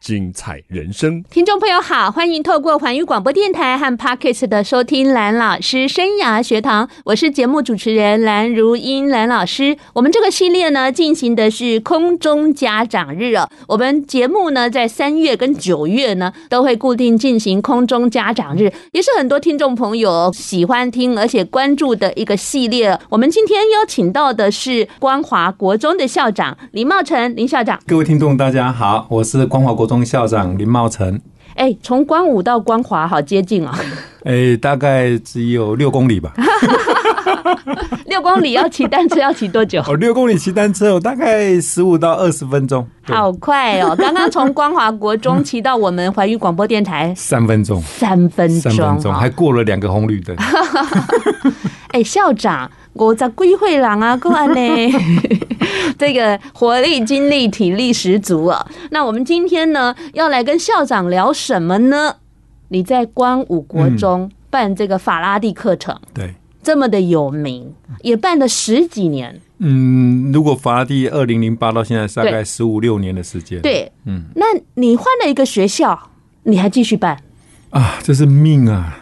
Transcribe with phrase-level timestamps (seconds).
[0.00, 9.76] 精彩人生，听众朋友好，欢迎透过环宇广播电台和 Podcast 的收听蓝老师生涯学堂，我是节目主持人蓝如英蓝老师。
[9.94, 13.48] 我们这个系列呢，进行的是空中家长日哦。
[13.66, 22.96] 我们节目呢，在三月跟九月呢，都会固定进行空中家长日，也是很多听众朋友喜欢听而且关注的一个系列。
[23.08, 27.80] 我们今天邀请到的是光华国中的校长林茂成林校长。
[27.88, 29.95] 各位听众大家好，我是光华国中。
[30.04, 31.20] 校长林茂成，
[31.54, 33.70] 哎，从光武到光华好接近哦，
[34.24, 36.32] 哎，大概只有六公里吧。
[38.06, 39.82] 六公里要骑单车要骑多久？
[39.86, 42.86] 哦，六公里骑单车，我大概十五到二十分钟。
[43.02, 43.94] 好快哦！
[43.96, 50.34] 刚刚从光华国中骑到我们环宇广播电台，三分钟，三分钟，三分钟，还过了两个红绿灯。
[51.92, 54.92] 哎，校长，我在归会郎啊，过来呢。
[55.98, 58.66] 这个活力、精力、体力十足啊！
[58.90, 62.16] 那我们今天呢，要来跟校长聊什么呢？
[62.68, 69.40] 你在光武国中办这个法拉第课程，嗯、对，这么的有名，也办了十几年。
[69.58, 73.60] 嗯，如果法拉第二零零八到现在，大概十五六年的时间。
[73.62, 76.10] 对，嗯，那你换了一个学校，
[76.42, 77.16] 你还继续办？
[77.70, 78.98] 啊，这是命啊！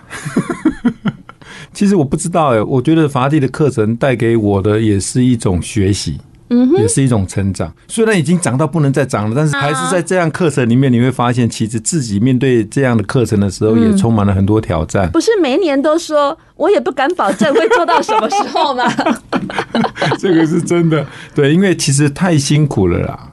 [1.74, 6.18] 其实我不知道哎，我觉得法拉第的课程带给我的也是一种学习。
[6.50, 7.72] 嗯，也是一种成长。
[7.88, 15.10] 虽然已经长到不能再长了，但是还是在这样课程里面，你会发现，其实自己面对这样的课程的时候，也充满了很多挑战。
[15.10, 18.84] 不是每一年都说，我也不敢保证会做到什么时候吗？
[20.20, 23.32] 这个是真的，对，因为其实太辛苦了啦。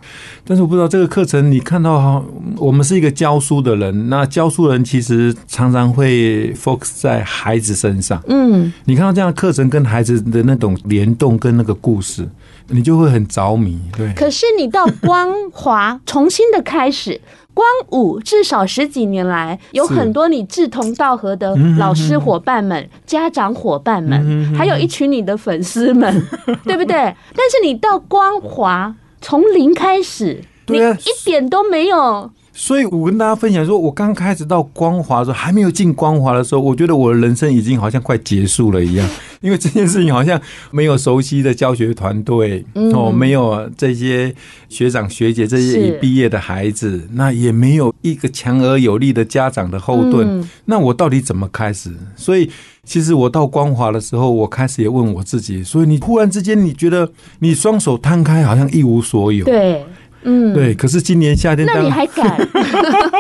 [0.52, 2.22] 但是我不知道这个课程，你看到哈
[2.58, 8.22] 我们是一个教书的人，那教书人其实常常会 focus 在孩子身上。
[8.28, 12.28] 嗯，你看到这样的课程跟孩子的那种联动跟那个故事。
[12.68, 14.14] 你就会很着迷，对。
[14.14, 17.20] 可是你到光华重新的开始，
[17.54, 26.26] 光武至少十几年来有很多你志同道合的老师伙伴们、家长伙伴们，还有一群你的粉丝们，
[26.64, 26.96] 对不对？
[26.96, 32.32] 但是你到光华从零开始，你一点都没有。
[32.54, 40.40] 所以我跟大家分享说，我刚开始到光华的时候，还没有进光华的时候，我觉得我的人生已经好像快结束了一样， 因为这件事情好像
[40.70, 42.64] 没有熟悉的教学团队，
[42.94, 44.36] 哦，没有这些
[44.68, 51.90] 学长学姐这些已毕业的孩子，那也没有一个强而有力的家长的后盾，那我到底怎么开始？
[52.18, 52.50] 所以，
[52.84, 59.86] 其实我到光华的时候，我开始也问我自己，所以你忽然之间，你觉得你双手摊开，好像一无所有，对。
[60.24, 60.74] 嗯，对。
[60.74, 62.38] 可是今年夏天，那你还敢？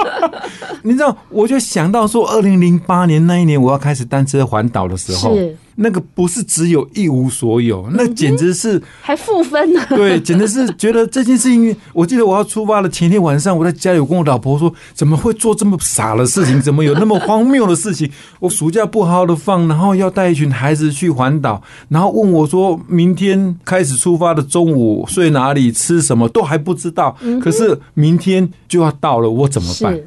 [0.83, 5.37] 你知道，我就想到说，二零零八年那一年，我要开始单车环岛的时候。
[5.75, 9.81] 那个不是只有一无所有，那简直是还负分呢。
[9.89, 11.75] 对，简直是觉得这件事情。
[11.93, 16.61] 我记得我要出发的前天晚上，我在家里，我跟我老婆说：“怎么会做这么傻的事情？
[16.61, 25.71] 怎么有那么荒谬的事情？” 我暑假不好好的放，然后要带一群孩子去环岛，然后问我说：“明天开始出发的中午睡哪里？
[25.71, 27.15] 吃什么都还不知道。
[27.41, 29.97] 可是明天就要到了，我怎么办？”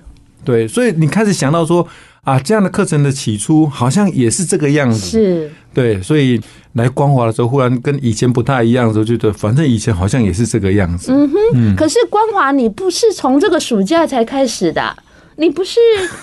[0.45, 1.87] 对，所以你开始想到说。
[2.25, 6.41] 啊，这样的课程的起初好像也是这个样子，是，对，所以
[6.73, 11.13] 来光华的时候，忽然跟以前不太一样的时候，觉得反正以前好像也是这个样子。
[11.13, 14.97] 嗯哼，嗯，可是光华你不是从这个暑假才开始的，
[15.37, 15.81] 你不是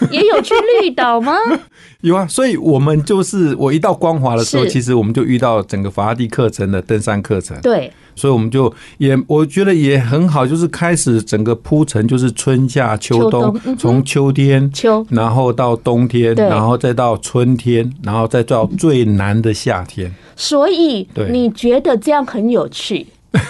[0.09, 1.33] 也有去绿岛吗？
[2.01, 7.91] 有啊，所以我们就是我一到光华的时候，其实我们就遇到整个法拉第课程的登山课程，对。
[8.13, 20.13] 所以我们就也我觉得也很好，就是开始整个铺陈，就是春夏秋冬，从秋天秋，然后到冬天，然后再到春天，然后再到最难的夏天。
[20.35, 23.07] 所以你觉得这样很有趣，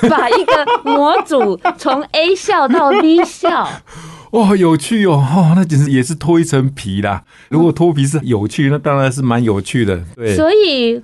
[0.07, 3.67] 把一个模组从 A 校到 B 校，
[4.31, 5.13] 哇，有趣哦！
[5.13, 7.23] 哦，那简直也是脱一层皮啦。
[7.49, 10.03] 如果脱皮是有趣，那当然是蛮有趣的。
[10.15, 11.01] 对，所以。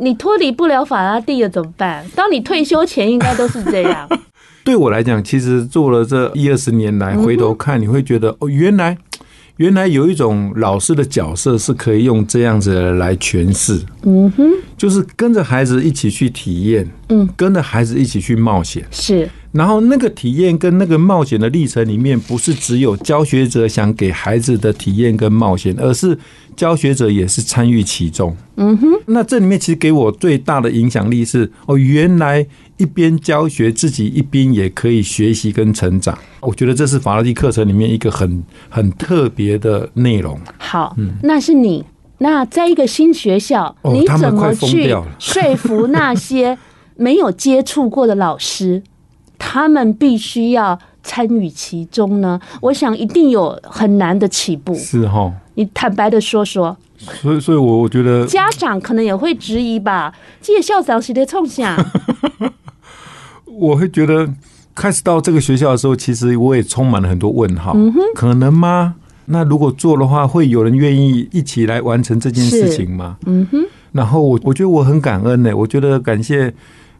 [0.00, 2.06] 你脱离不了法拉第了怎么办？
[2.14, 4.08] 当你退休前，应该都是这样。
[4.62, 8.96] 对我来讲，其实做了这一二十年来，回头看，你会觉得哦，原来
[9.56, 13.80] 原来有一种老师的角色是可以用这样子来诠释。
[14.04, 18.86] 嗯哼，就是跟着孩子一起去体验，嗯，跟着孩子一起去冒险。
[18.92, 26.18] 是，然后那个体验跟那个冒险的历程里面，不是只有教学者想给孩子的体验跟冒险，而是
[26.54, 28.36] 教学者也是参与其中。
[28.56, 32.46] 嗯哼，那这里面其实给我最大的影响力是，哦，原来
[32.76, 36.18] 一边教学自己一边也可以学习跟成长。
[36.40, 40.38] 我觉得这是法拉第课程里面一个很很特别的内容。
[40.58, 41.84] 好，嗯，那是你。
[42.20, 46.58] 那在一个新学校，哦，你怎么去 说服那些
[46.96, 48.82] 没有接触过的老师？
[49.38, 52.38] 他们必须要参与其中呢？
[52.60, 54.74] 我想一定有很难的起步。
[54.74, 56.76] 是哈，你坦白的说说。
[56.98, 60.12] 所以，所以我我觉得家长可能也会质疑吧。
[60.42, 61.76] 这些校长是在冲啥？
[63.46, 64.28] 我会觉得
[64.74, 67.72] 开始到这个学校的时候，其实我也充满了很多问号。
[67.76, 68.96] 嗯哼，可能吗？
[69.26, 73.16] 那如果做的话，会有人愿意一起来完成这件事情吗？
[73.26, 73.64] 嗯哼。
[73.92, 75.54] 然后我我觉得我很感恩呢、欸。
[75.54, 76.52] 我觉得感谢。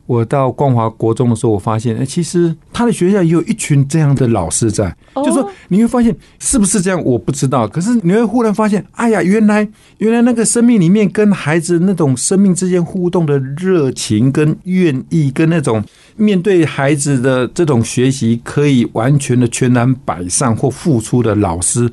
[0.09, 4.97] 我到光华国中的时候，我发现，哎，其实他的学校也有一群这样的老师在。
[5.17, 7.69] 就是说你会发现是不是这样，我不知道。
[7.69, 9.69] 可是你会忽然发现，哎呀，原来
[9.99, 15.85] 原来那个生命里面跟孩子那种生命之间互动的热情跟愿意，跟那种
[16.17, 21.87] 面对孩子的这种学习，可以完全的全然摆上或付出的老师，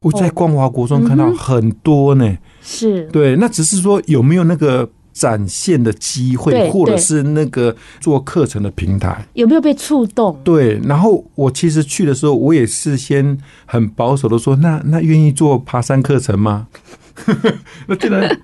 [0.00, 2.36] 我在光华国中看到很多呢。
[2.60, 4.86] 是对，那只是说有没有那个。
[5.12, 10.38] 展现的机会，或者是那个做课程的平台，有没有被触动？
[10.42, 13.36] 对，然后我其实去的时候，我也是先
[13.66, 16.66] 很保守的说，那那愿意做爬山课程吗？
[17.86, 18.38] 那既然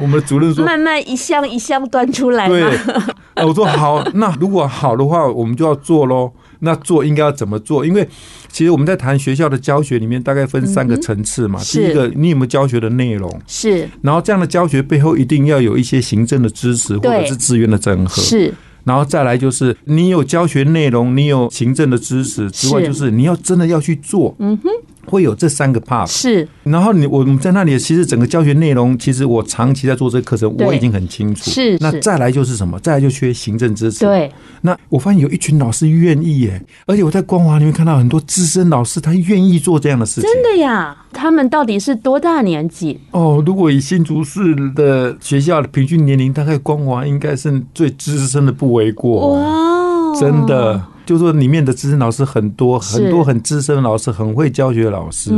[0.00, 2.48] 我们的主任说，慢慢一箱一箱端出来。
[2.48, 2.62] 对，
[3.44, 6.32] 我说好，那如果好的话，我们就要做喽。
[6.66, 7.86] 那做应该要怎么做？
[7.86, 8.06] 因为
[8.50, 11.58] 其实我们在谈学校的教学里面，大概分三个层次嘛。
[11.62, 13.40] 第一个，你有没有教学的内容？
[13.46, 13.88] 是。
[14.02, 18.20] 然后这样的教学背后一定要有一些行政的支持，或者是资源的整合。
[18.20, 18.52] 是。
[18.84, 24.36] 然后再来就是，你有教学内容，你有行政的支持之外，就是你要真的要去做。
[24.38, 24.70] 嗯哼。
[25.06, 31.50] 会有这三个 part 是，然后你我们在那里，其实整个教学内容，其实我长期在做这个课程，我已经很清楚。
[31.50, 32.78] 是，那再来就是什么？
[32.80, 34.04] 再来就缺行政支持。
[34.04, 34.30] 对，
[34.62, 40.28] 那我发现有一群老师愿意耶，而且我在光华里面看到很多资深老师，他愿意做这样的事情。
[40.30, 40.96] 真的呀？
[41.12, 42.98] 他们到底是多大年纪？
[43.12, 49.32] 哦，如果以新竹市的学校的平均年龄，大概光华应该是最资深的不为过。
[49.32, 50.82] 哇，真的。
[51.06, 55.30] 就说，里面的资深老师很多，很多很资深的老师，很会教学的老师。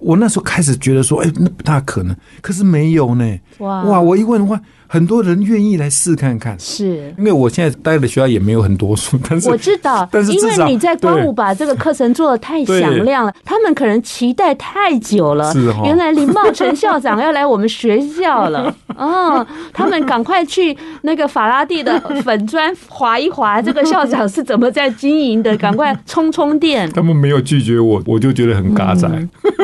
[0.00, 2.16] 我那时候开始觉得说，哎，那不大可能。
[2.40, 3.38] 可是没有呢。
[3.58, 4.00] 哇哇！
[4.00, 4.60] 我一问的话。
[4.88, 15.50] 很多人愿意来试看看，是因为我现在待的学校也没有很多书，但是我知道， 但是因为你在光武把这个课程做的太响亮了，他们可能期待太久了。
[15.50, 26.88] 是哈，原来林茂成校长要来我们学校了， 哦，他们赶快去那个法拉第的粉砖划一划，这个校长是怎么在经营的，赶快充充电。
[26.92, 29.08] 他们没有拒绝我，我就觉得很嘎仔。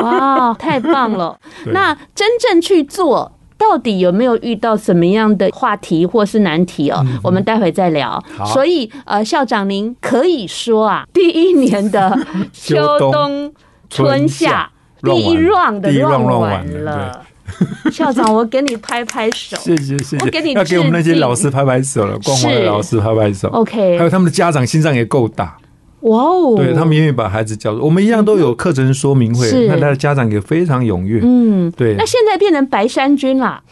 [0.01, 1.39] 哇，太棒了！
[1.67, 3.31] 那真正去做。
[3.57, 7.05] 到底有没有遇到什么样的话题或是难题哦？
[7.23, 8.21] 我们待会再聊。
[8.45, 12.17] 所以呃，校长您可以说啊，第一年的
[12.51, 13.53] 秋冬
[13.89, 14.69] 春夏
[15.01, 17.21] 第一 round 的 round 完了。
[17.91, 20.17] 校长，我给你拍拍手，谢谢谢谢。
[20.19, 23.47] 我给你要给我们那些老师拍拍手了，光华的老师拍拍手。
[23.49, 25.57] OK，还有他们的家长心脏也够大。
[26.01, 26.55] 哇哦！
[26.55, 31.19] 对，他们愿意把孩子教，我们一样都有课程说明会，那他的家长也非常踊跃。
[31.21, 31.95] 嗯，对。
[31.97, 33.61] 那现在变成白衫军了？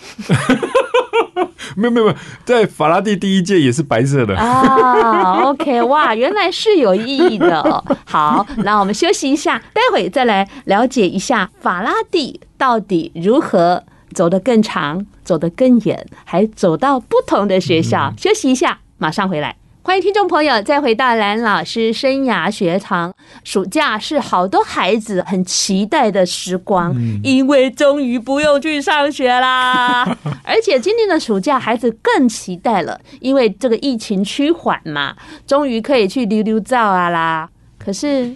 [1.76, 5.44] 没有没有没有，在法拉第第一届也是白色的啊。
[5.44, 7.84] OK，哇，原来是有意义的哦。
[8.06, 13.84] 好，那我们休息一下，待会再来了解一下法拉第到底如何
[14.14, 18.14] 走得更长，走得更远，还走到不同的学校。
[18.18, 19.56] 休息一下，马上回来。
[19.84, 23.14] 欢迎听众朋友再回到蓝老师生涯学堂。
[23.46, 30.04] 暑假是好多孩子很期待的时光，因为终于不用去上学啦。
[30.44, 37.50] 而且今年的暑假，孩子更期待了，因为这个疫情趋缓嘛，终于可以去溜溜照啊啦。
[37.78, 38.36] 可是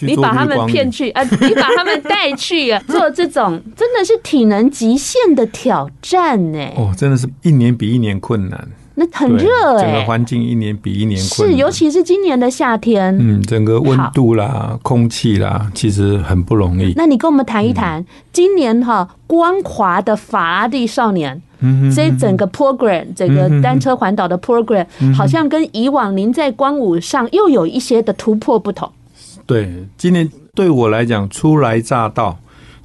[0.00, 6.58] 你把他们骗去啊，你把他们带去 做这种，真的是体能极限的挑战呢。
[6.76, 8.68] 哦，真的是一年比一年困难。
[8.98, 16.94] 那很热哎、欸，整个环境一年比一年困，是，尤其是今年的夏天，嗯，整个温度啦、空气啦，其实很不容易。
[16.96, 28.90] 那你跟我们谈一谈，嗯、今年哈光滑的法拉第少年，嗯，这整个 program，整个单车环岛的 program，好像跟以往您在光武上又有一些的突破不同。
[29.46, 32.38] 对，今年对我来讲初来乍到。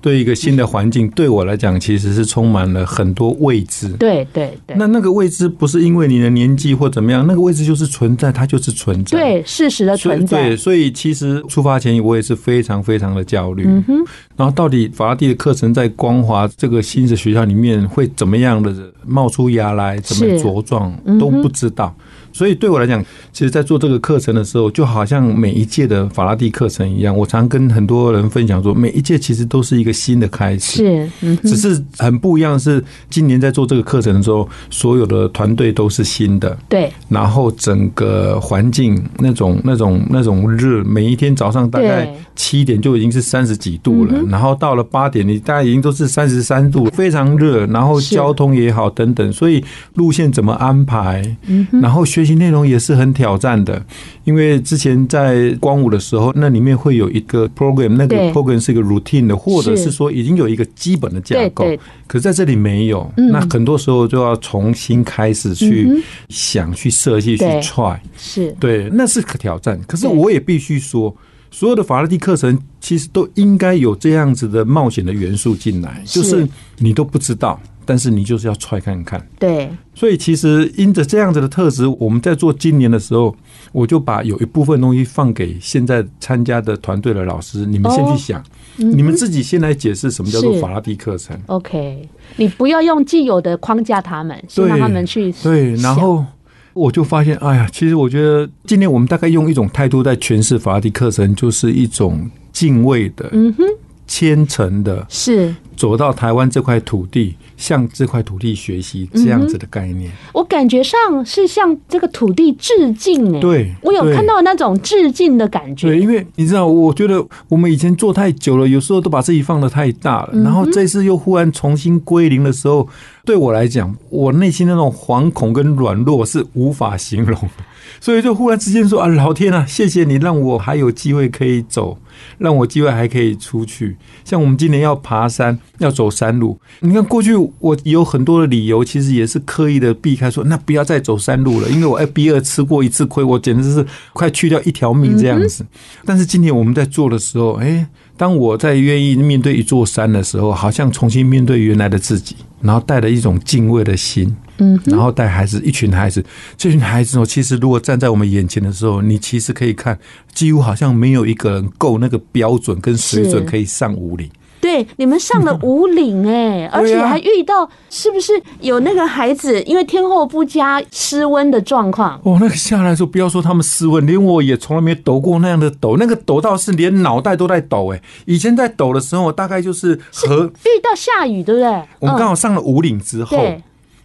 [0.04, 3.88] 对一个新的环境，对我来讲其实是充满了很多未知。
[3.90, 4.76] 对对对。
[4.76, 9.20] 那那个未知不是因为你的年纪或怎么样，那个未知就是存在，它就是存在。
[9.20, 10.50] 对，事实的存在。
[10.50, 13.64] 对，所以其实出发前我也是非常非常的焦虑。
[13.68, 13.98] 嗯哼。
[14.36, 18.74] 然后到底法拉第的课程在光华这个新的学校里面会怎么样的
[19.06, 21.96] 冒出芽来，怎么茁壮、嗯、都不知道。
[22.34, 27.16] 所以对我来讲，其实，在做这个课程的时候，就好像每一届的法拉第课程一样。
[27.16, 30.78] 我常跟很多人分享说，每一届其实都是一个新的开始。
[30.78, 36.58] 是，嗯，只是很不一样的是，今年在做这个课程的时候，所有的团队都是新的。
[36.70, 36.90] 对。
[37.10, 47.66] 然后整个环境那种、那种、那种热，每一天早上大概七点就已经是三十几度了，然后到了八点，你大概已经都是三十三度，非常热。
[47.66, 49.62] 然后交通也好，等等，所以
[49.96, 51.22] 路线怎么安排？
[51.48, 52.21] 嗯，然后学。
[52.22, 53.84] 学习内容也是很挑战的，
[54.24, 59.92] 因为之前在光武的时候，那里面会有一个 program，那个 program 是一个 routine 的，或者是。
[59.92, 61.66] 说已经有一个基本的架构，
[62.08, 68.56] 可是在这里没有，那很多时候就要重新开始去想、去设计、去 try，是。
[68.58, 69.78] 对，那是个挑战。
[69.86, 71.14] 可是我也必须说，
[71.52, 76.48] 所有的法拉第课程其实都应该有这样子的冒险的元素进来，就是
[76.78, 77.60] 你都不知道。
[77.92, 79.70] 但是你就是要踹看看，对。
[79.94, 83.36] 所以其实因着这样子的特质，我们在做今年的时候，
[83.74, 88.42] 我就把有一部分东西放给现在参加的团队的老师，你们先去想，
[88.78, 91.38] 你们自己先来解释什么叫做法拉第课程。
[91.48, 92.08] OK，
[92.38, 95.76] 你不要用既有的框架，他们先让他们去对。
[95.76, 96.24] 然后
[96.72, 103.66] 我就发现，哎呀，其实我觉得今年我们大概用一种态度在诠释法拉第课程，就是一种敬畏的，嗯哼，
[104.12, 107.36] 虔诚的，是走到台湾这块土地。
[107.62, 113.40] 向这块土地学习这样子的概念，嗯，我感觉上是向这个土地致敬哎。
[113.40, 115.90] 对，我有看到那种致敬的感觉。
[115.90, 122.90] 对，因为你知道，我觉得我们以前做太久了，有时候都把自己放的太大了，然后这次又忽然重新归零的时候，
[123.24, 127.64] 对我来讲，我内心那种惶恐跟软弱是无法形容的，
[128.00, 131.98] 所以就忽然之间说啊，老天啊，谢谢你让我还有机会可以走。
[132.38, 136.60] 让我机会还可以出去，像我们今年要爬山，要走山路。
[136.82, 143.84] 你看过去我有很多的理由，其实也是刻意的避开说，那不要再走山路了，因为我 FB 二吃过一次亏，我简直是
[144.14, 145.66] 快去掉一条命这样子。
[146.06, 147.88] 但是今年我们在做的时候，哎。
[148.18, 156.24] 当我在愿意面对一座山的时候，好像重新面对原来的自己，然后带着一种敬畏的心，嗯，然后带孩子，一群孩子，
[156.56, 159.98] 这群孩子哦，其实如果站在我们眼前的时候，你其实可以看，
[160.36, 164.30] 几乎好像没有一个人够那个标准跟水准可以上五岭。
[164.60, 172.22] 对，你们上了五岭哎， 而且还遇到是不是有那个孩子因为天候不佳失温的状况？
[172.24, 178.00] 哦，那个下来的时候，不要说他们失温，连我也从来没抖过那样的抖，那个抖到是连脑袋都在抖哎。
[178.26, 181.68] 以前在抖的时候，大概就是和遇到下雨，对不对？
[181.98, 183.36] 我们刚好上了五岭之后，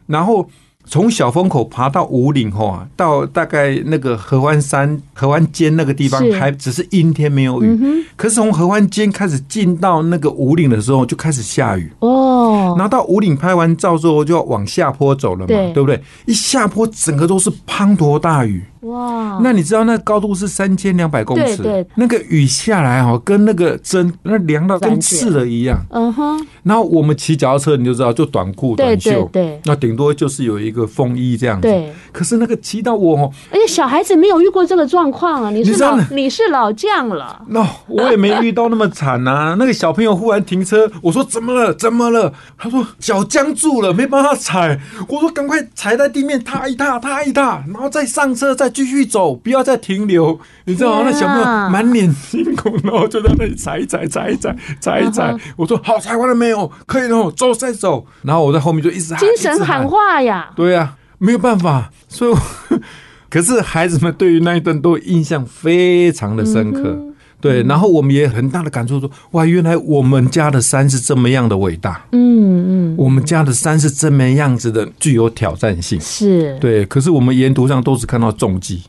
[0.06, 0.48] 然后。
[0.86, 7.66] 从小风口爬到五岭后啊，到大概那个合欢山、合欢尖那个地方，还只是阴天没有雨。
[7.80, 11.92] 嗯、可是从合欢尖开始进到那个五岭的时候，就开始下雨。
[11.98, 16.00] 哦，然后到五岭拍完照之后，就要往下坡走了嘛，对，对不对？
[16.24, 18.62] 一下坡，整个都是滂沱大雨。
[18.82, 19.40] 哇！
[19.42, 25.76] 那你知道那高度是三千两百公尺，那个雨下来哈，跟那个针那凉到跟刺了一样。
[25.90, 26.46] 嗯哼。
[26.62, 29.28] 然后我们骑脚踏车，你就知道，就短裤短袖，
[29.64, 31.66] 那顶多就是有一个风衣这样子。
[31.66, 31.92] 对。
[32.12, 35.50] 可是那个骑到我哦，而且小孩子没有遇过这个状况啊！
[35.50, 37.42] 你是老你是老将了。
[37.48, 39.56] 那我也没遇到那么惨啊！
[39.58, 41.74] 那个小朋友忽然停车，我说怎么了？
[41.74, 42.32] 怎么了？
[42.56, 44.78] 他说脚僵住了，没办法踩。
[45.08, 48.70] 我说赶快踩在地面，踏一踏，踏一踏，然后再上车，再。
[48.76, 51.02] 继续走，不要再停留，你知道吗？
[51.06, 55.34] 那小朋友满脸惊恐，然后就在那里踩一踩，踩一踩，踩一踩。
[55.56, 56.70] 我说好，踩完了没有？
[56.84, 58.04] 可以了，走再走。
[58.20, 60.50] 然后我在后面就一直喊，精神喊话呀。
[60.54, 61.90] 对呀、啊，没有办法。
[62.08, 62.34] 所以，
[63.30, 66.82] 可是孩子们对于那一段都印象非常的深刻。
[66.84, 76.84] 嗯对，然后我们也很大的感触说，哇，原来我们家的山是这么样的伟大，嗯嗯，我们家的山是这么样子的具有挑战性，是对。
[76.86, 78.82] 可是我们沿途上都是看到重击，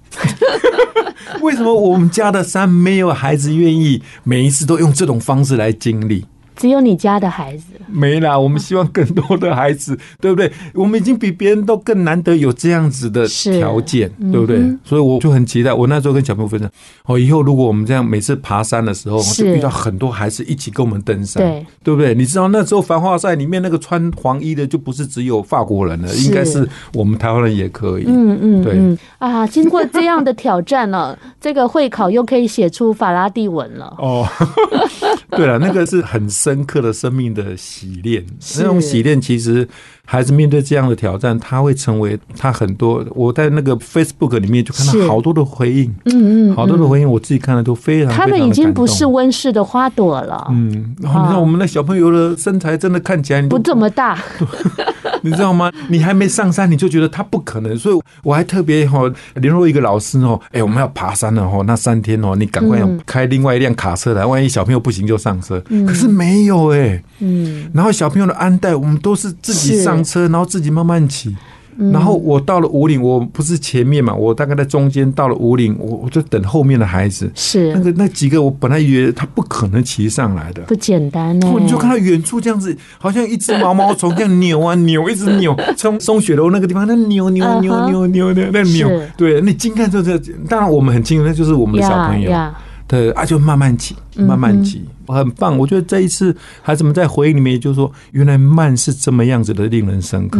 [1.43, 6.25] 为什么我们家的山没有孩子愿意每一次都用这种方式来经历？
[6.55, 10.51] 只有你家的孩子没啦，我们希望更多的孩子， 对不对？
[10.73, 14.61] 我们已经比别人都更难得有这样子的条件，对不对？
[14.83, 15.73] 所以我就很期待。
[15.73, 16.69] 我那时候跟小朋友分享，
[17.05, 22.13] 哦，以后如果我们这样每次爬山的时候，就遇到很多孩子一起跟我们登山，对，对不对？
[22.13, 28.05] 你知道那时候繁华赛里面那个穿黄衣的就不是只有法国人了，应该是我们台湾人也可以。
[28.07, 33.95] 嗯嗯，对啊，经过这样的挑战了， 这个会考又可以写出法拉第文了。
[33.97, 34.27] 哦，
[35.31, 36.27] 对了，那个是很。
[36.37, 38.25] 深刻的生命的洗练。
[38.57, 39.67] 那种洗练，其实
[40.09, 43.05] 孩子面对这样的挑战，他会成为他很多。
[43.13, 48.13] 我在那个 Facebook 里面就看到好多的回应，嗯嗯，好多的回应，我自己看了都非常。
[48.13, 50.47] 他们已经不是温室的花朵了。
[50.49, 54.17] 嗯，然后你看我们的小朋友的身材真的看起来不这么大。
[55.23, 55.69] 你知道吗？
[55.89, 59.01] 你还没上山，你就觉得他不可能，所以我还特别哈
[59.33, 65.61] 联络一个老师哦，哎，我们要爬山了哈，那三天哦，你赶快要开另外一辆卡车来，万一小朋友不行就上车。
[65.87, 71.35] 可是没有哎，嗯，然后小朋友的安带，我们都是自己上车，然后自己慢慢骑。
[71.93, 77.31] 然后我到了五岭，我不是前面嘛，我大概在中间到了五岭，我我就等后面的孩子。
[77.35, 81.47] 是那个那几个，我本来以为他不可能骑上来的，不简单呢。
[81.59, 88.89] 你就看到远处这样子，好像一只毛毛虫这样扭啊扭，一直扭，从松雪楼那个地方那扭扭扭扭扭的那扭。
[89.15, 90.17] 对，那近看就是，
[90.49, 92.31] 当然我们很清楚，那就是我们的小朋友。
[92.87, 95.57] 对啊，就慢慢挤，慢慢挤，很棒。
[95.57, 100.39] 我觉得这一次孩子们在回忆里面，就是说，原来慢是这么样子的，令人深刻。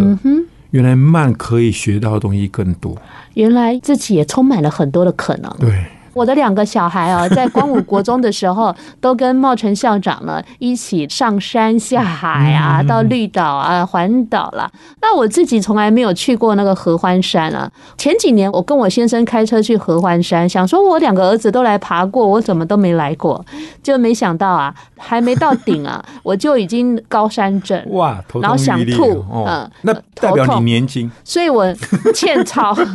[0.72, 2.98] 原来慢可以学到的东西更多，
[3.36, 5.54] 原来自己也充满了很多的可能。
[5.60, 5.86] 对。
[6.18, 14.68] 我的两个小孩啊，在光武国中的时候，都跟茂成校长呢一起上山下海啊，到绿岛啊环岛啦。
[15.00, 17.70] 那我自己从来没有去过那个合欢山啊。
[18.00, 23.46] 前几年我跟我先生开车去合欢山，想说我两个儿子都来爬过，我怎么都没来过，
[23.84, 31.72] 就没想到啊，还没到顶啊，我就已经高山症哇，然后想吐，嗯，那代表你年轻，所以我
[32.16, 32.76] 欠操。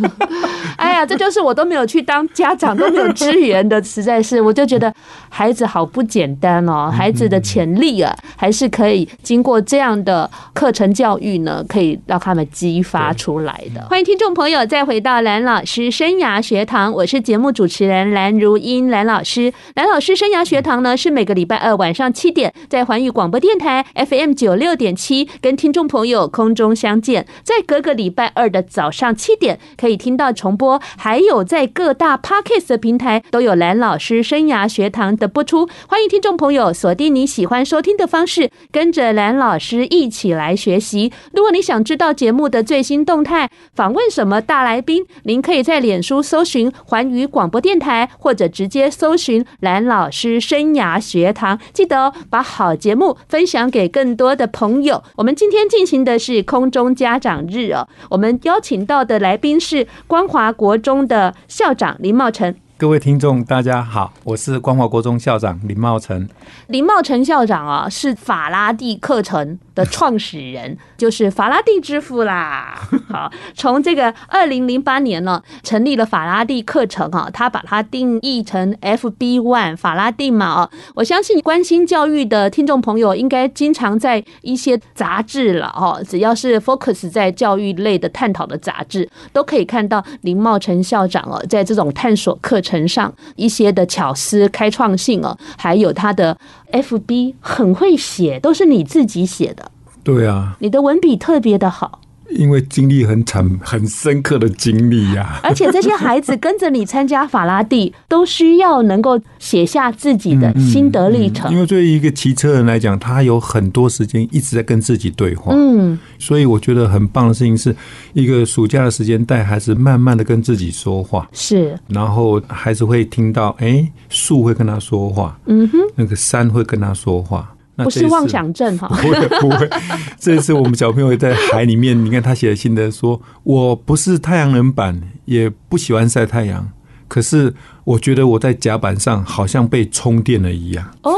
[0.76, 3.11] 哎呀，这就是我都没有去当家长，都没有。
[3.12, 4.92] 支援的实在是，我就觉得
[5.28, 13.86] 孩子好不简单哦，孩子的潜力啊，还是可以经过这样的课程教育呢，可以让他们激发出来的。
[13.88, 19.52] 欢迎听众朋友再回到蓝老师生涯学堂，我是节目主持人蓝如英，蓝老师。
[19.74, 33.22] 蓝老师生涯学堂呢，是每个礼拜二晚上七点在环宇广播电台 FM 九六点七跟听众朋友空中相见，在隔个礼拜二的早上七点可以听到重播，还有在各大 Podcast 的平台。
[33.32, 41.12] 都有蓝老师生涯学堂的播出，欢迎听众朋友锁定你喜欢收听的方式，跟着蓝老师一起来学习。
[41.32, 51.58] 如果你想知道节目的最新动态，访问什么大来宾，您可以在脸书搜寻环宇广播电台，或者直接搜寻蓝老师生涯学堂。
[51.72, 55.02] 记得哦，把好节目分享给更多的朋友。
[55.16, 62.54] 我们今天进行的是空中家长日哦，我们邀请到的来宾是光华国中的校长林茂成。
[62.82, 66.28] 各位听众，大家好，我是光华国中校长林茂成。
[66.66, 72.76] 林茂成校长啊，是法拉第课程的创始人， 就是法拉第之父啦。
[73.08, 80.70] 好，从这个二零零八年呢，成立了法拉第课程啊，他把它定义成 FB One 法拉第嘛哦。
[80.96, 92.71] 我相信关心教育的听众朋友，应该经常在一些杂志了哦，只要是 focus 在教育类的探讨的杂志，都可以看到林茂成校长哦，在这种探索课程。
[92.72, 96.38] 程上一些的巧思、开创性哦，还有他的
[96.72, 99.70] FB 很会写，都是你自己写的。
[100.02, 102.00] 对啊，你的文笔特别的好。
[102.34, 111.52] 因为经历很惨、很深刻的经历呀，而且这些孩子跟着你参加法拉第，都需要能够写下自己的心得历程。
[111.52, 115.52] 因为对于一个骑车人来讲，他有很多时间一直在跟自己对话。
[115.54, 117.74] 嗯，所以我觉得很棒的事情是
[118.12, 121.28] 一个暑假的时间，带孩子慢慢的跟自己说话。
[121.32, 125.38] 是，然后孩子会听到，哎，树会跟他说话。
[125.46, 127.52] 嗯哼，那个山会跟他说话。
[127.76, 129.68] 不是妄想症哈，不会不会。
[130.18, 136.70] 这次我们小朋友在海里面，你看他写的心得说，我不是太阳能板，也不喜欢晒太阳，
[137.08, 137.54] 可是。
[137.84, 140.88] 我觉得我在甲板上好像被充电了一样。
[141.02, 141.12] 哦，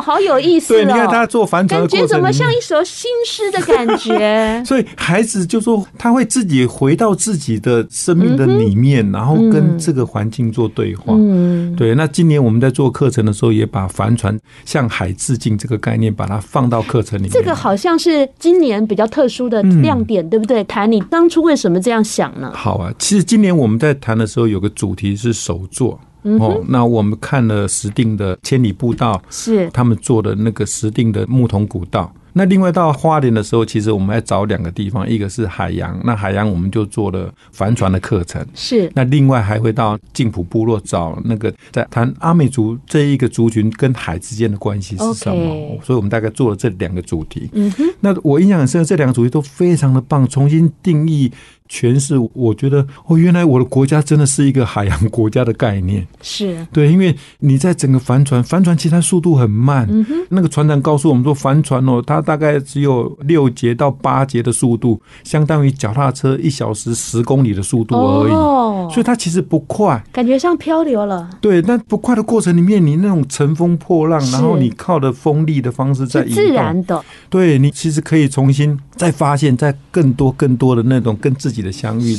[0.00, 0.76] 好有意思哦！
[0.82, 4.62] 对，你看他做帆船的过程，感觉怎么像一首新诗的感觉？
[4.66, 11.14] 所以孩子就说他会自己回到自己的生命的里面，嗯、然后跟这个环境做对话。
[11.16, 11.94] 嗯，对。
[11.94, 17.32] 那今年我们在做课程的时候，也把帆船向海致敬这个概念，把它放到课程里面。
[17.32, 20.62] 这个好像是今年比较特殊的亮点，嗯、对不对？
[20.64, 22.52] 谈你当初为什么这样想呢？
[22.54, 25.98] 好啊，其实今年我们在谈的时候，有个主题是手作。
[26.22, 32.12] 哦，那我们看了石定的千里步道，是他们做的那个石定的木桶古道。
[32.32, 38.40] 那另外到花莲的时候，其实我们还找两个地方，一个是海洋，那海洋我们就做了帆船的课程。
[38.54, 47.50] 是，那另外还会到静浦部落找那个在谈阿美族这一个族群跟海之间的关系是什么.所以我们大概做了这两个主题。
[47.52, 51.32] 嗯哼，那我印象很深，这两个主题都非常的棒，重新定义。
[51.70, 56.04] 诠释，我觉得哦，原来我的国家真的是一个海洋国家的概念。
[56.20, 59.86] 是对，因为你在整个帆船，帆船其实它速度很慢。
[59.88, 68.32] 嗯哼，那个船长告诉我们说，帆船哦，它大概只有六节到八节的速度，相当于脚踏车一小时十公里的速度而已。
[68.32, 71.30] 哦，所以它其实不快，感觉像漂流了。
[71.40, 77.00] 对，但不快的过程里面，你那种乘风破浪，然后你靠的风力的方式在自然的。
[77.28, 81.59] 对，你其实可以重新再发现，在更多更多的那种跟自己。
[81.62, 82.16] 的相遇，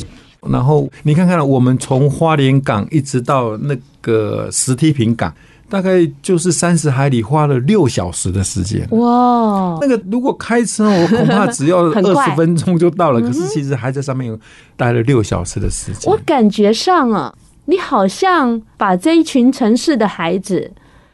[0.50, 5.34] 然后你看看，我们从花莲港一直到那个石梯坪港，
[5.70, 8.88] 大概就是三十海里，花了六小时的时间。
[8.92, 13.22] 哇，那个如果开车，我恐怕只要 二十分钟就到了。
[13.22, 14.40] 可是其实还在上面有
[14.76, 16.12] 待了六小时的时间。
[16.12, 17.34] 我感觉上啊，
[17.66, 20.72] 你好像把这一群城市的孩子，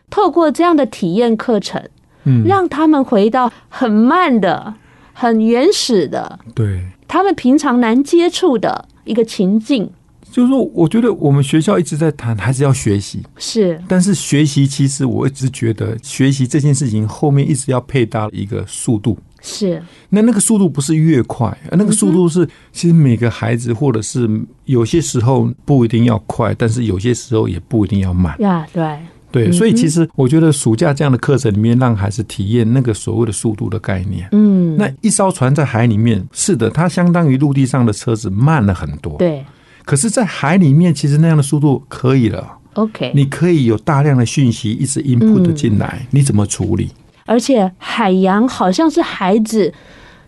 [0.09, 1.83] 透过这样的体验课程，
[2.23, 4.73] 嗯，让他们回到很慢的、
[5.13, 6.81] 很原始的，对。
[7.07, 9.89] 他们平常难接触的一个情境，
[10.31, 13.81] 就是说，我觉得我们学校一直在谈，还是要学习，是。
[13.87, 19.81] 但是学习其实我一直觉得，学习这件事情后面一直要配搭一个速度，是。
[20.09, 24.29] 那那个速度不是越快，那个速度是，其实每个孩子或者是
[24.65, 28.35] 有些时候不一定要快，但是有些时候也不一定要慢。
[28.41, 28.97] 呀，对。
[29.45, 34.27] 对，所以其实我觉得暑假这样的课程里面，让孩子体验那个所谓的速度的概念。
[34.31, 39.17] 嗯，那一艘船在海里面，是的，它相当于陆地上的车子慢了很多。
[39.17, 39.45] 对，
[39.85, 42.57] 可是，在海里面，其实那样的速度可以了。
[42.73, 46.89] OK，你可以有大量的讯息一直 input 的进来，你怎么处理？
[47.25, 49.73] 而且海洋好像是孩子。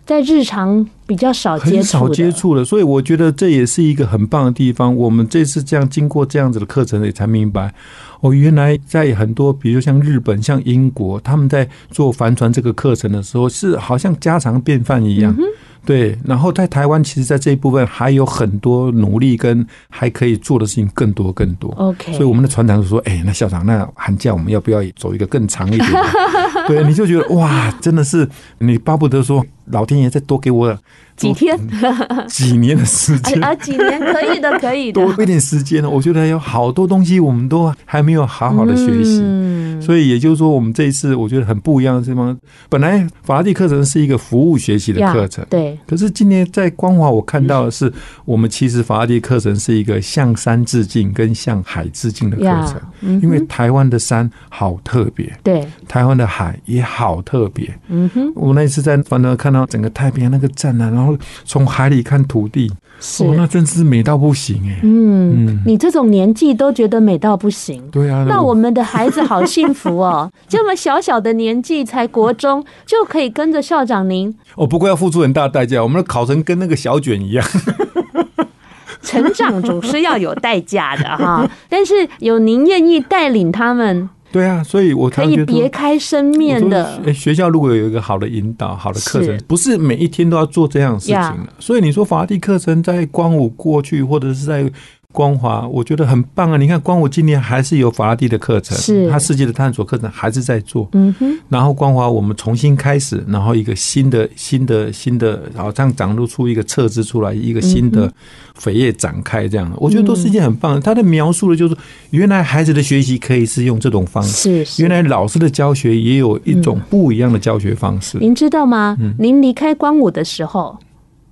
[0.06, 4.94] 在日常比较少接触，少接触的，所以我觉得这也是一个很棒的地方。
[4.94, 7.72] 我们这次这样经过这样子的课程，也才明白，
[8.20, 15.36] 哦，原来在很多，比如像日本、像英国，他们在做帆船这个课程的时候，是好像家常便饭一样。
[15.84, 21.70] 对，然后在台湾，其实，在这一部分还有很多努力跟还可以做的事情更多更多。
[21.76, 25.90] OK，所以我们的船长就说：“哎，那校长，那寒假我们要不要走一个更长一点？”
[26.68, 30.78] 对，你就觉得哇，真的是你巴不得说，老天爷再多给我
[31.20, 31.58] 几天、
[32.28, 35.88] 几年的时间啊，几年可以的，可以的，多一点时间呢。
[35.90, 39.20] 我觉得有好多东西我们都还没有好好的学习。
[39.22, 45.76] 嗯所以也就是说，我们这一次我觉得很不一样的地方，本来法拉第课程是一个服务学习的课程，对。
[45.86, 47.90] 可是今年在光华，我看到的是，
[48.26, 57.74] 我们其实法拉第课程是一个向山致敬跟向海致敬的课程，因为台湾的山好特别，对，台湾的海也好特别。
[57.88, 61.09] 嗯哼，我那一次在反正看到整个太平洋那个湛蓝，然后
[61.44, 62.70] 从海里看土地，
[63.00, 64.78] 是，那真是美到不行哎。
[64.84, 68.24] 嗯，你这种年纪都觉得美到不行，对啊。
[68.28, 69.80] 那我们的孩子好幸福。
[69.80, 74.66] 福哦， 这么小小的年纪才国中，就可以跟着校长您哦。
[74.66, 77.42] 不过要付出很大代价，我们的考成跟那个小卷一样。
[79.02, 87.00] 成长总是要有代价的哈，但是有您愿意带领他们，对啊，所以我可以别开生面的。
[87.04, 91.52] 哎，学校如果有一个好的引导、好的课程，不是每一天都要做这样的事情的。
[91.58, 94.70] 所以你说法拉第课程在光武过去，或者是在。
[95.12, 96.56] 光华，我觉得很棒啊！
[96.56, 100.88] 你看，光武今年还是有法拉第的课程，是它世界的探索课程还是在做。
[100.92, 101.36] 嗯哼。
[101.48, 108.12] 然后光华我们重新开始，然后一个新的、新的、新的，然后这样长露出一个侧枝出来，一个新的
[108.56, 110.80] 扉页展开，这样，我觉得都是一件很棒的。
[110.80, 111.76] 他的描述的就是，
[112.10, 118.18] 原来孩子的学习可以是用这种方式，是原来老师的教学也有一种不一样的教学方式。
[118.18, 118.96] 您知道吗？
[119.18, 120.78] 您离开光武的时候，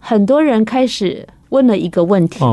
[0.01, 2.45] 很多人开始问了一个问题。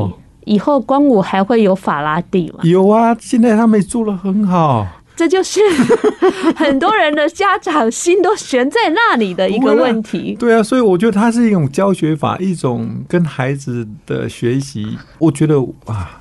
[0.46, 2.60] 以后光武还会有法拉第吗？
[2.64, 4.88] 有啊，现在他们做的很好。
[5.16, 5.62] 这就是
[6.58, 10.36] 很多人的家长心都悬在那里的一个问题。
[10.40, 14.98] 对啊，所以我觉得它是一种教学法，一种跟孩子的学习。
[15.20, 15.56] 我觉得
[15.86, 16.20] 啊，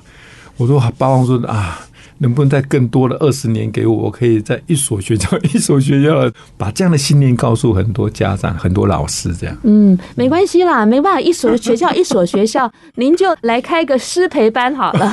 [0.57, 1.79] 我说爸爸说啊。
[2.19, 3.95] 能不能再更多的二十年给我？
[3.95, 9.57] 我可以在一所学校一所学校把这样的信念告诉很多家长、很多老师，这样。
[9.63, 15.11] 嗯，没关系啦，没办法，一所学校一所学校，您就来开个师培班好了。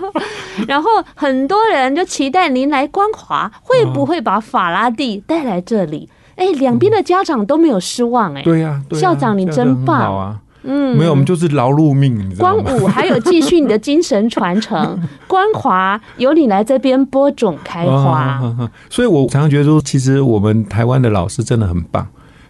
[0.68, 6.08] 然后很多人就期待您来光华，会不会把法拉第带来这里？
[6.36, 8.42] 哎，两边的家长都没有失望哎。
[8.42, 10.40] 对呀，校长你真棒啊！
[10.64, 12.62] 嗯，没有，我们就是劳碌命，你知道吗？
[12.62, 18.40] 光武还有继续你的精神传承， 光华由你来这边播种开花。
[18.88, 22.06] 所以我常常觉得说，其实我们台湾的老师真的很棒，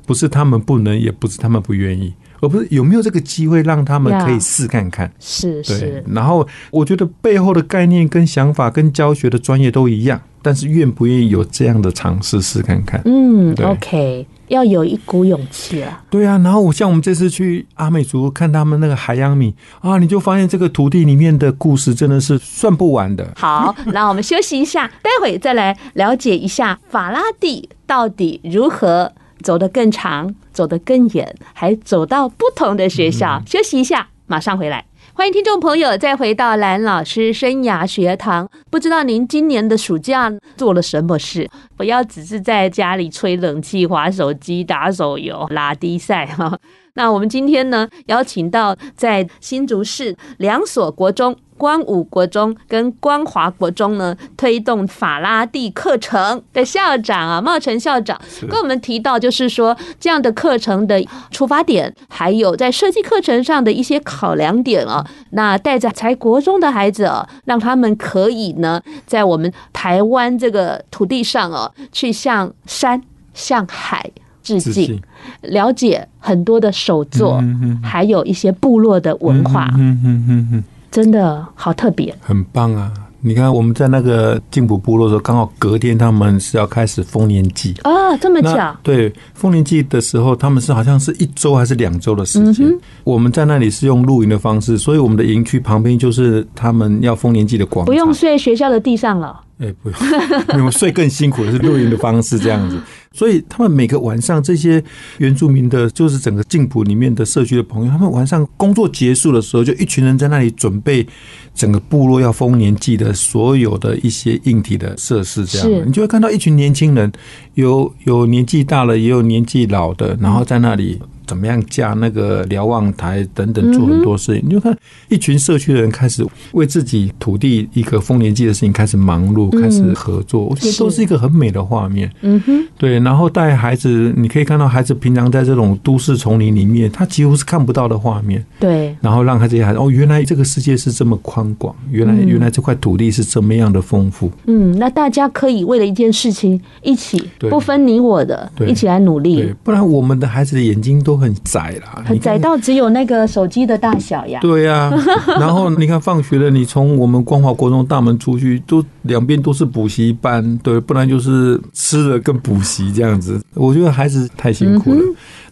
[0.07, 5.11] 不是他们不能，也不是他们不愿意，而不是有没有这个机会让他们可以试看看。
[5.19, 6.05] 是是。
[6.07, 10.21] 然后我觉得背后的概念跟想法跟教学的专业都一样。
[10.45, 13.01] 但是愿不愿意有这样的尝试试看看？
[13.07, 16.05] 嗯，OK，要有一股勇气啊。
[16.11, 23.27] 对啊，然后我像我们这次去阿美族看他们那个海洋米啊，你就发现这个土地里面的故事真的是算不完的。
[23.37, 29.11] 好， 那我们休息一下，待会再来了解一下法拉第到底如何
[29.43, 33.43] 走得更长、走得更远，还走到不同的学校。
[33.47, 34.85] 休息一下，马上回来。
[35.17, 38.51] 欢迎听众朋友再回到蓝老师生涯学堂。
[38.69, 41.49] 不知道您今年的暑假做了什么事？
[41.77, 46.59] 不要只是在家里吹冷气、滑手机、打手游、拉低赛哈。
[46.95, 51.37] 那我们今天呢，邀请到在新竹市两所国中。
[51.57, 65.07] 光武国中跟光华国中呢，推动法拉第课程的校长啊，茂成校长跟我们提到，就是说这样的课程的出发点，还有在设计课程上的一些考量点啊。
[65.31, 73.01] 那带着才国中的孩子啊，让他们可以呢，在我们台湾这个土地上啊，去向山
[73.33, 74.11] 向海
[74.43, 75.01] 致敬，
[75.43, 77.43] 了解很多的手作，
[77.83, 79.69] 还有一些部落的文化。
[79.75, 80.65] 嗯嗯嗯嗯。
[80.95, 82.93] 真的好特别，很棒啊！
[83.21, 88.77] 你看我们在那个静浦部落的时候，刚好隔天他们是要开始丰年祭啊，这么巧。
[88.81, 92.69] 对，丰年祭的时候，他们是好像是一周还是两周的时间。
[92.69, 99.41] 嗯、我们在那里是用露营的方式，所以我们的营区旁边就是他们要丰年祭的广场，不用睡学校的地上了。
[99.59, 99.99] 哎、欸，不用，
[100.57, 102.79] 你们睡更辛苦的是露营的方式这样子。
[103.15, 104.83] 所以他们每个晚上，这些
[105.19, 111.07] 原住民的，就是整个静浦里面的社区的朋友，他们晚上工作结束的时候，就一群人在那里准备
[111.55, 117.11] 整个部落要丰年祭的所有的一些硬体的设施，这样，你就会看到一群年轻人，
[117.55, 121.01] 有有年纪大了，也有年纪老的，然后在那里。
[121.27, 124.77] 怎么样架那个瞭望台等等，做很多事情，你就看
[125.09, 126.23] 一群社区的人开始
[126.53, 132.13] 为自己土地一个丰年祭的事情开始忙碌，开始合作，我觉得都是一个很美的画面。
[132.21, 133.01] 嗯哼，对。
[133.05, 138.45] 然后带孩子，你可以看到孩子平常在这种都市丛林里面，他几乎是看不到的画面。
[138.59, 138.95] 对。
[139.01, 144.31] 然后让他这些孩子哦，原来这个世界是这么宽广，原来原来这块土地是这么样的丰富。
[144.47, 149.37] 嗯，那大家可以为了一件事情一起，不分你我的，一起来努力。
[149.37, 151.15] 对，不然我们的孩子的眼睛都。
[151.15, 154.41] 都很窄啦，很窄到只有那个手机的大小呀。
[154.43, 155.05] 对呀、啊，
[155.39, 163.41] 然后你看放学了，你从我们光华国中大门出去，都两边都是补习班，对，不然就是吃的跟补习这样子。
[163.55, 165.01] 我觉得孩子太辛苦了。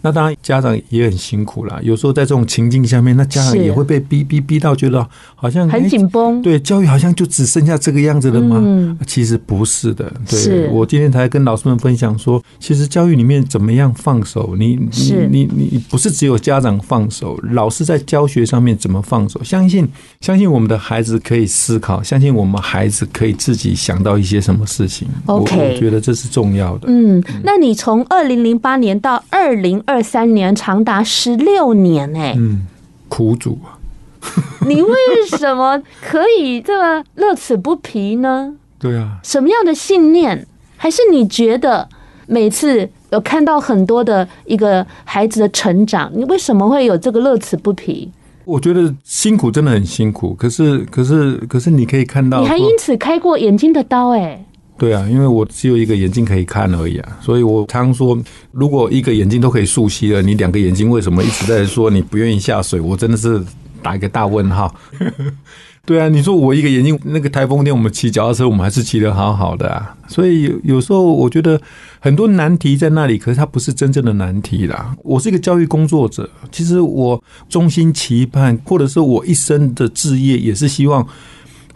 [0.04, 1.78] 那当然，家长也很辛苦啦。
[1.80, 6.42] 有时候在这种情境下面，那家长也会被逼逼逼到觉得好像很紧绷。
[6.42, 8.60] 对，教育好像就只剩下这个样子了吗？
[8.60, 10.12] 嗯，其实不是的。
[10.28, 14.56] 对，我今天才跟老师们分享说，其实教育里面怎么样放手？
[14.58, 19.40] 你你你你不是只有家长放手，老师在教学上面怎么放手？
[19.44, 19.88] 相信
[20.20, 25.06] 相信我们的孩子可以思考，相信我们孩子可以自己想到一些什么事情。
[25.26, 26.88] OK，我，我觉得这是重要的。
[26.88, 29.91] 嗯，那你从二零零八年到二零二。
[29.92, 32.66] 二三年，长达十六年，哎，嗯，
[33.10, 33.76] 苦主啊！
[34.66, 34.96] 你为
[35.36, 38.54] 什么可以这么乐此不疲呢？
[38.78, 40.46] 对啊，什么样的信念？
[40.78, 41.86] 还是你觉得
[42.26, 48.10] 每次有看到很多的一个孩子的成长，你为什么会有这个乐此不疲？
[48.46, 54.42] 我觉得辛苦真的很辛苦，可是，可是，可是你可以看到，你还因此开过眼睛的刀，哎。
[54.78, 58.18] 对啊，因为我只有一个眼睛可以看而已啊，所以我常说，
[58.50, 62.80] 如果一个眼睛都可以溯溪了，你两个眼睛为什么一直在说你不愿意下水？
[62.80, 63.40] 我真的是
[63.80, 64.74] 打一个大问号。
[65.84, 69.96] 对啊，你说我一个眼睛，那个台风天我们骑脚踏车，我们还是骑得好好的啊。
[70.08, 71.60] 所以有时候我觉得
[72.00, 74.96] 很多难题在那里，可是它不是真正的难题啦。
[75.02, 81.06] 我是一个教育工作者，其实我衷心期盼，或者是我一生的志业，也是希望。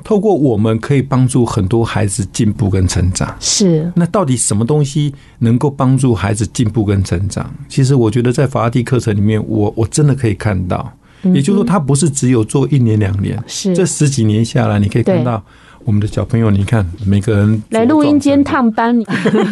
[0.06, 3.34] 透过我们可以帮助很多孩子进步跟成长。
[3.40, 3.90] 是。
[3.96, 7.52] 那到底什么东西能够帮助孩子进步跟成长？
[7.68, 10.92] 其实我觉得在法拉第课程里面，我我真的可以看到，
[11.34, 15.42] 也就是说，他不是只有做一年两年，是这十几年下来，你可以看到
[15.84, 18.96] 我们的小朋友，你看每个人来录音间探班，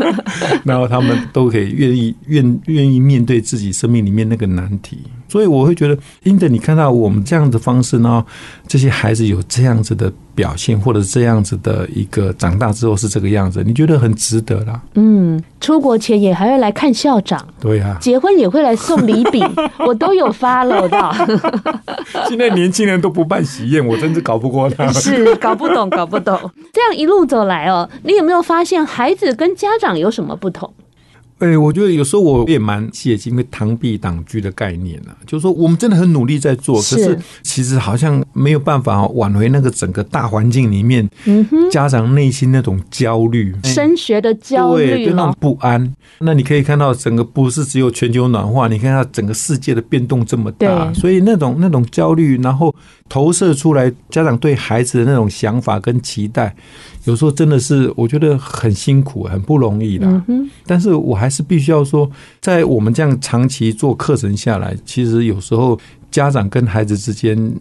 [0.62, 4.98] 然后他们都可以愿意愿愿意面对自己生命里面那个难题。
[5.34, 8.24] 所以我会觉得，因着你看到我们这样的方式呢，
[8.68, 14.80] 这些孩子有这样子的表现，或者是这样子的一个长大之后是这个样子，你觉得很值得啦。
[14.94, 19.44] 嗯，出国前也还会来看校长，对呀、啊，结婚也会来送礼品，
[19.84, 21.12] 我都有 follow 到。
[22.30, 24.86] 现在年轻人都不办喜宴，我真是搞不过他。
[24.92, 26.38] 是搞不懂，搞不懂。
[26.72, 30.72] 这样一路走来哦，你有没有发现孩子跟家长有什么不同？
[31.38, 45.94] 哎、欸，我觉得有时候我也蛮谢谢，因为螳臂挡车的概念啊，就是说我们真的很努力在做，可是其实好像没有办法挽回那个整个大环境里面，嗯哼，家长内心那种焦虑、升学的焦虑，对，那种不安。
[46.20, 52.74] 那你可以看到，整个不是只有全球暖化，你看到整个世界的变动这么大，所以那种那种焦虑，然后
[53.08, 56.54] 投射出来，家长对孩子的那种想法跟期待。
[57.04, 60.08] 有时候真的是我觉得很辛苦，很不容易啦。
[60.08, 60.50] 嗯哼。
[60.66, 65.78] 但是我还是必须要说，在我们这样长期做课程下来，其实有时候
[66.10, 67.54] 家长跟孩子之间，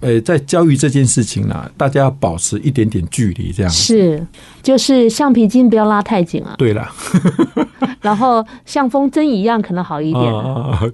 [0.00, 4.24] 呃，在教育这件事情呢，大家要保持一点点距离，这样是，
[4.62, 6.54] 就是橡皮筋不要拉太紧啊。
[6.58, 6.88] 对了，
[8.00, 10.32] 然后像风筝一样可能好一点，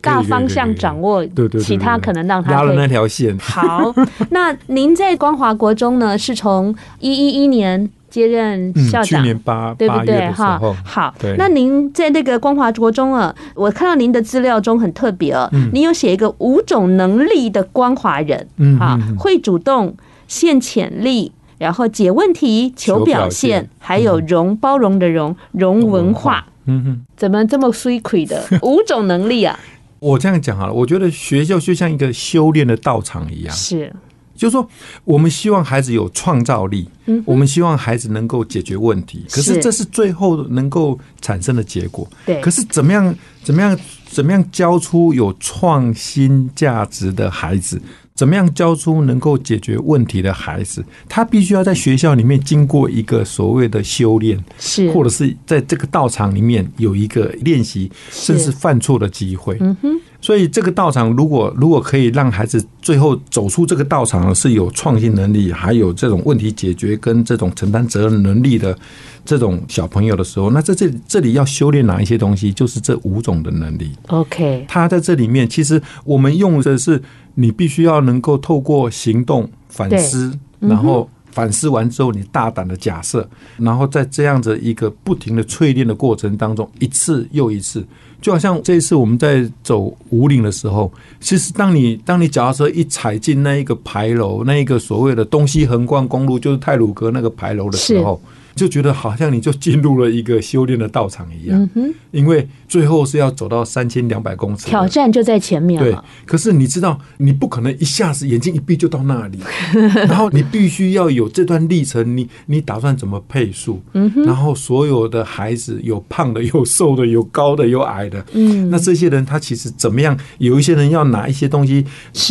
[0.03, 3.37] 大方向掌握，对对，其他可能让他拉了那条线。
[3.41, 3.95] 好，
[4.31, 10.31] 那您在光华国中呢，是从一一一年接任校长，去年八对不对？
[10.31, 11.15] 哈，好。
[11.37, 18.47] 那您在那个光华国中啊，我看到您的资料中很特别哦，您有写一个五种能力的光华人，
[18.81, 19.95] 啊，会主动、
[20.27, 26.47] 现潜力，然后解问题、求表现，还有容包容的容容文化。
[26.69, 29.59] 嗯哼，怎么这么水亏的 五种能力啊？
[29.99, 33.93] 我这样讲好了，我觉得学校就像一个修炼的道场一样，是，
[34.37, 34.69] 就是说
[35.05, 42.41] 我们希望孩子有创造力，嗯，我们希望孩子能够解决问题，可是这是最后能够产生的结果，对。
[42.41, 43.77] 可是怎么样，怎么样，
[44.07, 47.83] 怎么样教出有创新价值的孩子？
[48.19, 50.85] 怎么样教出能够解决问题的孩子？
[51.09, 59.57] 他必须要在学校里面经过一个所谓的修炼，是，或者是在这个道场里面有一个练习，甚至犯错的机会。
[59.61, 60.01] 嗯哼。
[60.29, 68.77] 所以这个道场，如果如果可以让孩子最后走出这个道场，是有创新能力，还有这种问题解决跟这种承担责任能力的
[69.25, 72.53] 这种小朋友的时候，那在这这里要修炼哪一些东西？
[72.53, 73.91] 就是这五种的能力。
[74.09, 77.01] OK，他在这里面，其实我们用的是。
[77.41, 81.09] 你必须要能够透过行动反思，然后
[81.39, 83.25] 反思完之后，你大胆的假设，
[83.59, 87.87] 然后在这样子一个不停的淬炼的过程当中，一次又一次，
[88.21, 98.21] 就好像这一次我们在走五岭的时候，其实当你当你脚踏车一踩进那一个牌楼，那一个所谓的东西横贯公路，就是泰鲁阁那个牌楼的时候。
[98.59, 101.71] 就觉得好像你就进入了一个修炼的道场一样，
[102.11, 105.81] 因为最后是要走到三千两百公尺，挑战就在前面。
[105.81, 109.39] 对，可是你知道，你不可能一下子眼睛一闭就到那里，
[110.09, 113.81] 然后你必须要有这段历程，你你打算怎么配速？
[113.95, 118.25] 嗯然后所有的孩子有胖的，有瘦的，有高的，有矮的。
[118.33, 120.19] 嗯，那这些人他其实怎么样？
[120.39, 121.85] 有一些人要拿一些东西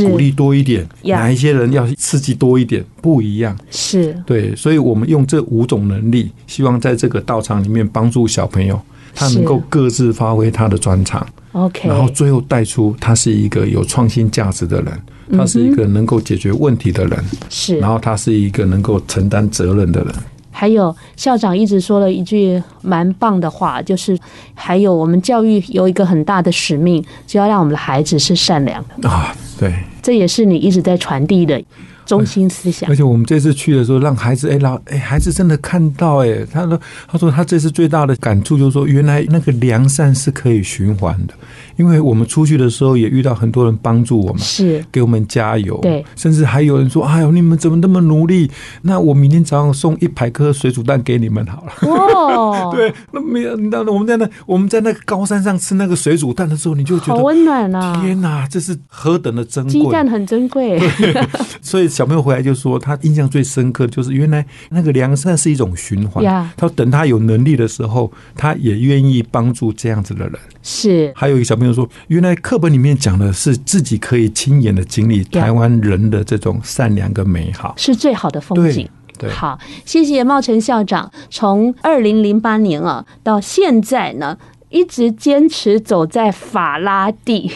[0.05, 3.57] 鼓励多一点，哪一些人要刺激多一点，不一样。
[3.69, 6.16] 是对，所以我们用这五种能力。
[6.45, 8.79] 希望在这个道场里面帮助小朋友，
[9.13, 15.01] 他能够各自发挥他的专长，OK，然后最后带出他是一个有创新价值的人，
[15.37, 20.13] 他是一个能够解决问题的人，是，然后他是一个能够承担责任的人。
[20.51, 24.17] 还有校长一直说了一句蛮棒的话，就是
[24.55, 29.07] 还有我们教育有一个很大的使命，就要让我们的孩子是善良的。
[29.07, 31.63] 啊，对，这也是你一直在传递的。
[32.07, 41.33] 中心思想，而且我们这次去的时候，让孩子哎老哎孩子真的看到哎，他说他说他这次最大的感触就是说，原来那个良善是可以循环的，
[41.75, 48.49] 因为我们出去的时候也遇到很多人帮助我们，是给我们加油，对，甚至还有人说哎呦你们怎么那么努力？
[48.83, 51.89] 那我明天早上送一百颗水煮蛋给你们好了。
[51.91, 58.01] 哇， 对，那没有那我们在那我们在那个高山上吃那个水煮蛋的时候，你就觉得好温暖啊！
[58.01, 60.79] 天哪，这是何等的珍贵，鸡蛋很珍贵，
[61.61, 61.89] 所以。
[61.97, 66.23] 小朋友回来就说，他印象最深刻的就是原来那个良善是一种循环。
[66.55, 70.33] 他等他有能力的时候，他也愿意帮助这样子的人。
[70.61, 71.11] 是。
[71.15, 78.87] 还有一个小朋友说，原来课本里面讲的是自己可以亲眼的经历台湾人的这种善良跟美好，是最好的风景。
[79.17, 79.27] 对。
[79.31, 84.37] 好，谢谢茂成校长，从二零零八年啊到现在呢，
[84.69, 87.51] 一直坚持走在法拉第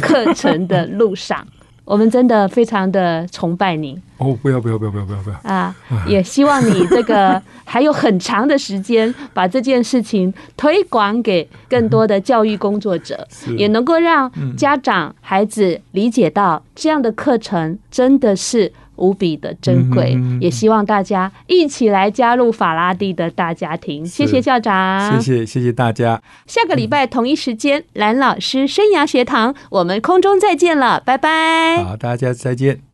[0.00, 1.46] 课程的路上。
[1.84, 4.36] 我们真的非常的崇拜你哦！
[4.42, 5.74] 不要不要不要不要不要不要啊！
[6.06, 18.72] 也希望你这个还有很长的时间，把这件事情推广给更多的教育工作者，也能够让家长、孩子理解到这样的课程真的是。
[18.96, 24.04] 无比的珍贵，嗯，也希望大家一起来加入法拉第的大家庭。
[24.04, 26.22] 谢谢校长，谢谢谢谢大家。
[26.46, 31.82] 下个礼拜同一时间，蓝老师生涯学堂，我们空中再见了，拜拜。
[31.84, 32.93] 好，大家再见。